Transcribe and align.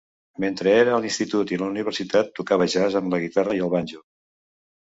Mentre 0.45 0.71
era 0.83 0.95
a 0.95 1.01
l'institut 1.03 1.53
i 1.53 1.59
la 1.63 1.67
universitat, 1.75 2.33
tocava 2.41 2.69
jazz 2.77 2.99
amb 3.03 3.15
la 3.17 3.23
guitarra 3.27 3.57
i 3.61 3.65
el 3.69 3.73
banjo. 3.77 4.05